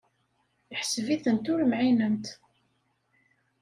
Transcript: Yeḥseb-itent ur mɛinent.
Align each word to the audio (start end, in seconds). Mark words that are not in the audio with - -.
Yeḥseb-itent 0.71 1.51
ur 1.53 1.61
mɛinent. 1.71 2.25